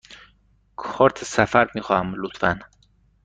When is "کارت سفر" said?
0.75-1.69